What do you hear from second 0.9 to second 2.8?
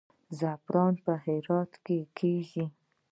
په هرات کې کیږي